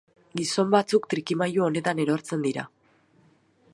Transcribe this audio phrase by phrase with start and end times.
[0.39, 2.65] Gizon batzuk trikimailu honetan erortzen dira.